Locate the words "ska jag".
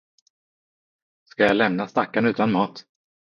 1.23-1.55